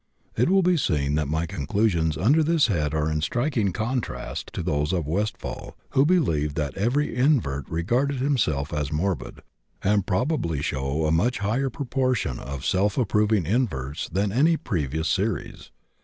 It 0.35 0.49
will 0.49 0.63
be 0.63 0.77
seen 0.77 1.13
that 1.13 1.27
my 1.27 1.45
conclusions 1.45 2.17
under 2.17 2.41
this 2.41 2.65
head 2.65 2.91
are 2.95 3.11
in 3.11 3.21
striking 3.21 3.71
contrast 3.71 4.49
to 4.53 4.63
those 4.63 4.93
of 4.93 5.05
Westphal, 5.05 5.77
who 5.91 6.07
believed 6.07 6.55
that 6.55 6.75
every 6.75 7.15
invert 7.15 7.69
regarded 7.69 8.17
himself 8.17 8.73
as 8.73 8.91
morbid, 8.91 9.43
and 9.83 10.07
probably 10.07 10.59
show 10.63 11.05
a 11.05 11.11
much 11.11 11.37
higher 11.37 11.69
proportion 11.69 12.39
of 12.39 12.65
self 12.65 12.97
approving 12.97 13.45
inverts 13.45 14.09
than 14.09 14.31
any 14.31 14.57
previous 14.57 15.07
series. 15.07 15.69